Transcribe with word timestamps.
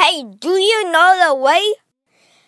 Hey, 0.00 0.24
do 0.24 0.56
you 0.56 0.90
know 0.90 1.12
the 1.28 1.34
way? 1.34 1.74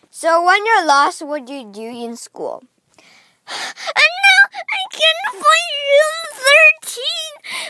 So 0.09 0.43
when 0.43 0.65
you're 0.65 0.87
lost, 0.87 1.21
what 1.21 1.45
do 1.45 1.53
you 1.53 1.71
do 1.71 1.83
in 1.83 2.17
school? 2.17 2.65
And 3.53 4.13
now 4.25 4.43
I 4.57 4.83
can't 4.89 5.37
find 5.37 5.73
room 5.93 6.25
13. 6.81 7.05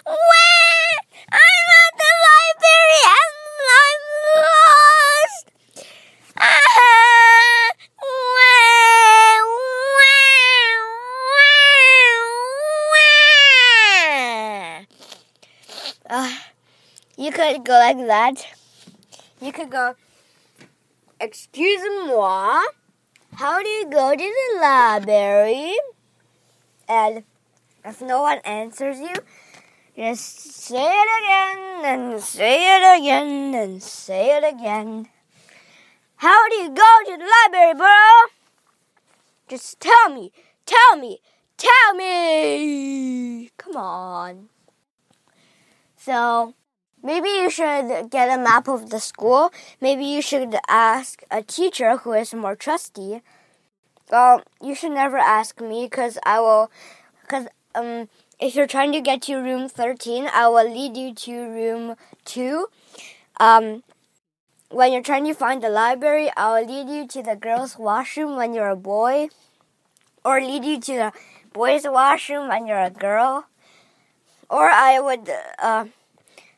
Where? 0.06 0.94
I'm 1.34 1.66
at 1.82 1.92
the 1.98 2.12
library 2.22 3.02
and 3.10 3.34
I'm 3.82 4.02
lost. 4.46 5.50
Ah, 6.38 7.74
where, 8.06 9.42
where, 9.98 10.78
where, 11.34 12.22
where? 14.46 14.86
Uh, 16.08 16.30
you 17.16 17.32
could 17.32 17.64
go 17.64 17.72
like 17.72 17.98
that. 18.06 18.61
You 19.42 19.50
could 19.50 19.70
go, 19.70 19.96
Excuse 21.20 21.82
moi, 22.06 22.62
how 23.34 23.60
do 23.60 23.68
you 23.68 23.86
go 23.90 24.12
to 24.12 24.16
the 24.16 24.60
library? 24.60 25.74
And 26.88 27.24
if 27.84 28.00
no 28.00 28.22
one 28.22 28.38
answers 28.44 29.00
you, 29.00 29.14
just 29.96 30.52
say 30.52 30.86
it 30.86 31.08
again 31.18 31.84
and 31.84 32.20
say 32.22 32.76
it 32.76 33.00
again 33.00 33.52
and 33.56 33.82
say 33.82 34.36
it 34.36 34.44
again. 34.44 35.08
How 36.16 36.48
do 36.48 36.54
you 36.54 36.68
go 36.68 36.92
to 37.06 37.16
the 37.18 37.28
library, 37.42 37.74
bro? 37.74 37.98
Just 39.48 39.80
tell 39.80 40.10
me, 40.10 40.30
tell 40.66 40.96
me, 40.96 41.18
tell 41.56 41.94
me. 41.94 43.50
Come 43.58 43.76
on. 43.76 44.48
So, 45.96 46.54
maybe 47.02 47.28
you 47.28 47.50
should 47.50 48.10
get 48.10 48.28
a 48.28 48.42
map 48.42 48.68
of 48.68 48.90
the 48.90 49.00
school. 49.00 49.52
Maybe 49.80 50.04
you 50.04 50.22
should 50.22 50.56
ask 50.68 51.22
a 51.30 51.42
teacher 51.42 51.98
who 51.98 52.12
is 52.12 52.32
more 52.34 52.56
trusty. 52.56 53.22
Well, 54.10 54.42
you 54.60 54.74
should 54.74 54.92
never 54.92 55.18
ask 55.18 55.60
me 55.60 55.86
because 55.86 56.18
I 56.24 56.40
will, 56.40 56.70
because 57.22 57.46
um, 57.74 58.08
if 58.38 58.54
you're 58.54 58.66
trying 58.66 58.92
to 58.92 59.00
get 59.00 59.22
to 59.22 59.36
room 59.36 59.68
13, 59.68 60.28
I 60.32 60.48
will 60.48 60.70
lead 60.70 60.96
you 60.96 61.14
to 61.14 61.32
room 61.32 61.96
2. 62.24 62.66
Um, 63.38 63.82
when 64.70 64.92
you're 64.92 65.02
trying 65.02 65.24
to 65.24 65.34
find 65.34 65.62
the 65.62 65.68
library, 65.68 66.30
I'll 66.36 66.64
lead 66.64 66.88
you 66.88 67.06
to 67.08 67.22
the 67.22 67.36
girls' 67.36 67.78
washroom 67.78 68.36
when 68.36 68.54
you're 68.54 68.70
a 68.70 68.76
boy, 68.76 69.28
or 70.24 70.40
lead 70.40 70.64
you 70.64 70.80
to 70.80 70.92
the 70.92 71.12
boys' 71.52 71.84
washroom 71.84 72.48
when 72.48 72.66
you're 72.66 72.82
a 72.82 72.90
girl, 72.90 73.46
or 74.48 74.68
I 74.70 74.98
would 74.98 75.30
uh, 75.58 75.86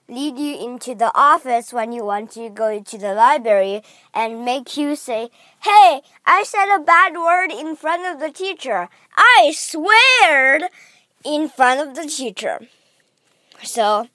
lead 0.08 0.38
you 0.38 0.56
into 0.56 0.94
the 0.94 1.10
office 1.14 1.72
when 1.72 1.92
you 1.92 2.04
want 2.04 2.30
to 2.32 2.50
go 2.50 2.80
to 2.80 2.98
the 2.98 3.14
library 3.14 3.82
and 4.12 4.44
make 4.44 4.76
you 4.76 4.96
say, 4.96 5.30
Hey, 5.60 6.02
I 6.26 6.44
said 6.44 6.74
a 6.74 6.82
bad 6.82 7.14
word 7.14 7.50
in 7.50 7.76
front 7.76 8.06
of 8.06 8.20
the 8.20 8.30
teacher. 8.30 8.88
I 9.16 9.52
sweared 9.54 10.64
in 11.24 11.48
front 11.48 11.88
of 11.88 11.96
the 11.96 12.08
teacher. 12.08 12.60
So, 13.62 14.08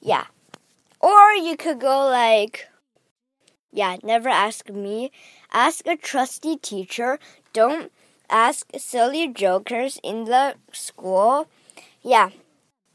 yeah. 0.00 0.26
Or 1.00 1.32
you 1.32 1.56
could 1.56 1.80
go 1.80 2.06
like, 2.08 2.68
yeah, 3.72 3.96
never 4.02 4.28
ask 4.28 4.70
me. 4.70 5.10
Ask 5.52 5.86
a 5.86 5.96
trusty 5.96 6.56
teacher. 6.56 7.18
Don't 7.52 7.90
ask 8.30 8.66
silly 8.78 9.28
jokers 9.28 9.98
in 10.02 10.24
the 10.24 10.54
school. 10.72 11.48
Yeah, 12.02 12.30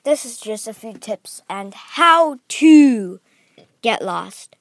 this 0.03 0.25
is 0.25 0.37
just 0.37 0.67
a 0.67 0.73
few 0.73 0.93
tips 0.93 1.41
and 1.49 1.73
how 1.73 2.39
to 2.47 3.19
get 3.81 4.03
lost. 4.03 4.55